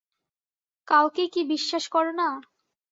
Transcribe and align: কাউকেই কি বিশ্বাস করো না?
কাউকেই 0.87 1.29
কি 1.33 1.41
বিশ্বাস 1.51 1.83
করো 1.87 2.11
না? 2.11 2.29